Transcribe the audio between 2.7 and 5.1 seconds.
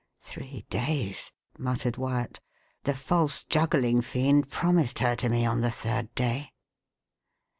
"The false juggling fiend promised